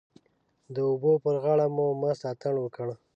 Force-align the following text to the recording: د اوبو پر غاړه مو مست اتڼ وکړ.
د 0.73 0.75
اوبو 0.89 1.11
پر 1.23 1.35
غاړه 1.43 1.65
مو 1.75 1.85
مست 2.01 2.21
اتڼ 2.31 2.55
وکړ. 2.59 2.87